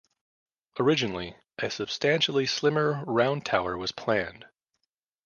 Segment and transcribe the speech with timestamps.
[0.79, 4.45] Originally a substantially slimmer round tower was planned.